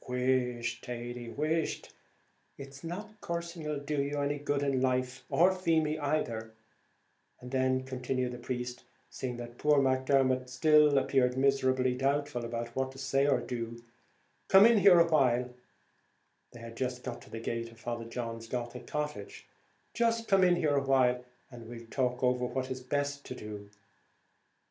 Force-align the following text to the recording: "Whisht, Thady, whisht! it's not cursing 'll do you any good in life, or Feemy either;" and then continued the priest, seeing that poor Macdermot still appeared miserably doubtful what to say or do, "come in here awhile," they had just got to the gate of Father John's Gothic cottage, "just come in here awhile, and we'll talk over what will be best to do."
"Whisht, 0.09 0.83
Thady, 0.83 1.29
whisht! 1.29 1.93
it's 2.57 2.83
not 2.83 3.21
cursing 3.21 3.69
'll 3.69 3.77
do 3.77 4.01
you 4.01 4.19
any 4.19 4.39
good 4.39 4.63
in 4.63 4.81
life, 4.81 5.23
or 5.29 5.53
Feemy 5.53 5.99
either;" 5.99 6.55
and 7.39 7.51
then 7.51 7.83
continued 7.83 8.31
the 8.31 8.39
priest, 8.39 8.83
seeing 9.11 9.37
that 9.37 9.59
poor 9.59 9.77
Macdermot 9.79 10.49
still 10.49 10.97
appeared 10.97 11.37
miserably 11.37 11.93
doubtful 11.93 12.41
what 12.73 12.91
to 12.93 12.97
say 12.97 13.27
or 13.27 13.41
do, 13.41 13.79
"come 14.47 14.65
in 14.65 14.79
here 14.79 14.99
awhile," 14.99 15.53
they 16.51 16.61
had 16.61 16.75
just 16.75 17.03
got 17.03 17.21
to 17.21 17.29
the 17.29 17.39
gate 17.39 17.71
of 17.71 17.79
Father 17.79 18.05
John's 18.05 18.47
Gothic 18.47 18.87
cottage, 18.87 19.45
"just 19.93 20.27
come 20.27 20.43
in 20.43 20.55
here 20.55 20.75
awhile, 20.77 21.23
and 21.51 21.69
we'll 21.69 21.85
talk 21.91 22.23
over 22.23 22.45
what 22.47 22.67
will 22.69 22.75
be 22.75 22.83
best 22.85 23.23
to 23.25 23.35
do." 23.35 23.69